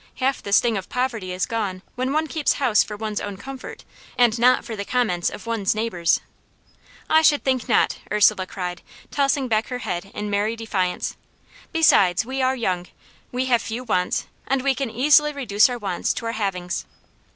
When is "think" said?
7.43-7.69